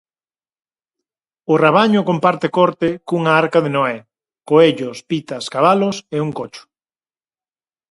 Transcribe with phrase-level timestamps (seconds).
[1.51, 3.97] O rabaño comparte corte cunha arca de Noé:
[4.49, 6.63] coellos, pitas, cabalos e un cocho.